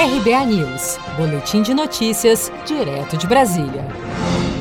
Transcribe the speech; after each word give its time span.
RBA 0.00 0.46
News, 0.46 0.96
Boletim 1.14 1.60
de 1.60 1.74
Notícias, 1.74 2.50
direto 2.66 3.18
de 3.18 3.26
Brasília. 3.26 3.84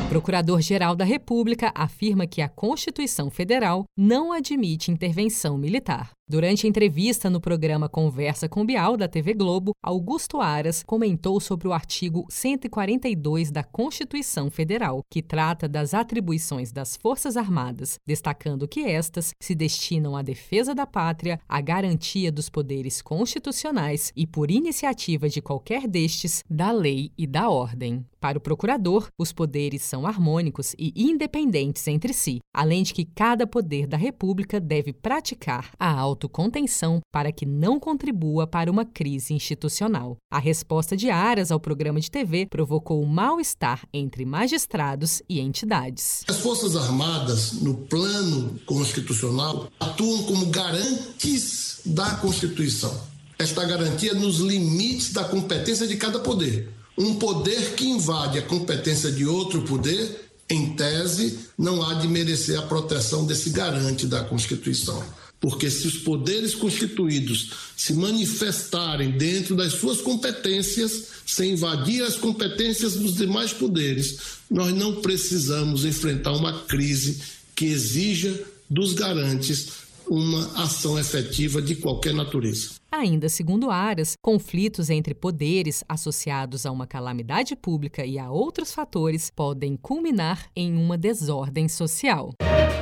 Procurador-Geral 0.09 0.97
da 0.97 1.05
República 1.05 1.71
afirma 1.73 2.27
que 2.27 2.41
a 2.41 2.49
Constituição 2.49 3.29
Federal 3.29 3.85
não 3.97 4.33
admite 4.33 4.91
intervenção 4.91 5.57
militar. 5.57 6.11
Durante 6.31 6.67
a 6.67 6.69
entrevista 6.69 7.27
no 7.27 7.41
programa 7.41 7.89
Conversa 7.89 8.47
com 8.47 8.63
Bial 8.63 8.95
da 8.95 9.07
TV 9.07 9.33
Globo, 9.33 9.71
Augusto 9.81 10.39
Aras 10.39 10.83
comentou 10.83 11.39
sobre 11.39 11.67
o 11.67 11.73
artigo 11.73 12.27
142 12.29 13.49
da 13.49 13.63
Constituição 13.63 14.51
Federal, 14.51 15.01
que 15.09 15.23
trata 15.23 15.67
das 15.67 15.95
atribuições 15.95 16.71
das 16.71 16.95
Forças 16.95 17.35
Armadas, 17.35 17.97
destacando 18.05 18.67
que 18.67 18.81
estas 18.81 19.33
se 19.41 19.55
destinam 19.55 20.15
à 20.15 20.21
defesa 20.21 20.75
da 20.75 20.85
pátria, 20.85 21.39
à 21.49 21.59
garantia 21.61 22.31
dos 22.31 22.47
poderes 22.47 23.01
constitucionais 23.01 24.13
e, 24.15 24.27
por 24.27 24.51
iniciativa 24.51 25.27
de 25.27 25.41
qualquer 25.41 25.87
destes, 25.87 26.43
da 26.47 26.71
lei 26.71 27.11
e 27.17 27.25
da 27.25 27.49
ordem. 27.49 28.05
Para 28.19 28.37
o 28.37 28.41
procurador, 28.41 29.07
os 29.17 29.31
poderes 29.31 29.81
são 29.81 30.05
harmônicos 30.05 30.75
e 30.77 30.93
independentes 30.95 31.87
entre 31.87 32.13
si, 32.13 32.39
além 32.53 32.83
de 32.83 32.93
que 32.93 33.05
cada 33.05 33.47
poder 33.47 33.87
da 33.87 33.95
República 33.95 34.59
deve 34.59 34.91
praticar 34.91 35.71
a 35.79 35.89
autocontenção 36.19 36.99
para 37.11 37.31
que 37.31 37.45
não 37.45 37.79
contribua 37.79 38.45
para 38.45 38.69
uma 38.69 38.83
crise 38.83 39.33
institucional. 39.33 40.17
A 40.29 40.37
resposta 40.37 40.97
de 40.97 41.09
Aras 41.09 41.51
ao 41.51 41.59
programa 41.59 42.01
de 42.01 42.11
TV 42.11 42.45
provocou 42.45 43.05
mal-estar 43.05 43.87
entre 43.93 44.25
magistrados 44.25 45.21
e 45.29 45.39
entidades. 45.39 46.23
As 46.27 46.37
Forças 46.37 46.75
Armadas, 46.75 47.53
no 47.53 47.75
plano 47.75 48.59
constitucional, 48.65 49.69
atuam 49.79 50.23
como 50.23 50.47
garantes 50.47 51.81
da 51.85 52.15
Constituição. 52.15 52.95
Esta 53.37 53.63
garantia 53.65 54.13
nos 54.13 54.39
limites 54.39 55.13
da 55.13 55.23
competência 55.23 55.87
de 55.87 55.95
cada 55.95 56.19
poder. 56.19 56.69
Um 56.97 57.15
poder 57.15 57.75
que 57.75 57.87
invade 57.87 58.37
a 58.37 58.41
competência 58.41 59.09
de 59.09 59.25
outro 59.25 59.61
poder 59.61 60.29
em 60.49 60.73
tese, 60.73 61.39
não 61.57 61.87
há 61.87 61.93
de 61.93 62.07
merecer 62.07 62.57
a 62.57 62.63
proteção 62.63 63.25
desse 63.25 63.51
garante 63.51 64.07
da 64.07 64.23
Constituição. 64.23 65.01
Porque 65.39 65.69
se 65.69 65.87
os 65.87 65.97
poderes 65.97 66.53
constituídos 66.53 67.51
se 67.77 67.93
manifestarem 67.93 69.11
dentro 69.11 69.55
das 69.55 69.73
suas 69.73 70.01
competências, 70.01 71.07
sem 71.25 71.53
invadir 71.53 72.03
as 72.03 72.17
competências 72.17 72.95
dos 72.95 73.15
demais 73.15 73.53
poderes, 73.53 74.17
nós 74.51 74.73
não 74.75 75.01
precisamos 75.01 75.85
enfrentar 75.85 76.33
uma 76.33 76.63
crise 76.63 77.21
que 77.55 77.65
exija 77.65 78.43
dos 78.69 78.93
garantes 78.93 79.89
uma 80.09 80.63
ação 80.63 80.97
efetiva 80.99 81.61
de 81.61 81.75
qualquer 81.75 82.13
natureza. 82.13 82.71
Ainda 82.91 83.29
segundo 83.29 83.69
Aras, 83.69 84.13
conflitos 84.21 84.89
entre 84.89 85.13
poderes 85.13 85.83
associados 85.87 86.65
a 86.65 86.71
uma 86.71 86.87
calamidade 86.87 87.55
pública 87.55 88.03
e 88.03 88.17
a 88.17 88.31
outros 88.31 88.73
fatores 88.73 89.29
podem 89.33 89.77
culminar 89.77 90.49
em 90.55 90.75
uma 90.75 90.97
desordem 90.97 91.69
social. 91.69 92.33